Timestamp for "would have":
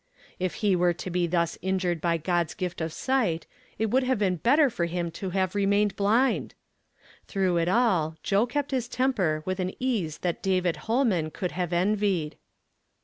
3.91-4.17